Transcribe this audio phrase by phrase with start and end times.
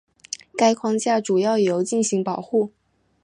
[0.57, 2.71] 该框架主要由进行维护。